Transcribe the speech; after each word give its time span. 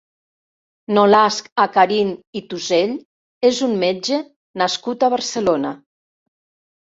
Nolasc 0.97 1.49
Acarín 1.63 2.13
i 2.39 2.43
Tusell 2.53 2.95
és 3.49 3.59
un 3.67 3.75
metge 3.83 4.19
nascut 4.61 5.05
a 5.05 5.11
Barcelona. 5.17 5.75